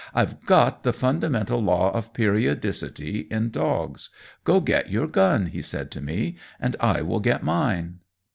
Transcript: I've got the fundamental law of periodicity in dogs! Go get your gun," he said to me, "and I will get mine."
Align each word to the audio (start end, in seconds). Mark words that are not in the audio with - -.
I've 0.15 0.43
got 0.47 0.81
the 0.81 0.93
fundamental 0.93 1.61
law 1.61 1.91
of 1.91 2.11
periodicity 2.15 3.27
in 3.29 3.51
dogs! 3.51 4.09
Go 4.43 4.59
get 4.59 4.89
your 4.89 5.05
gun," 5.05 5.45
he 5.45 5.61
said 5.61 5.91
to 5.91 6.01
me, 6.01 6.37
"and 6.59 6.75
I 6.79 7.03
will 7.03 7.19
get 7.19 7.43
mine." 7.43 7.99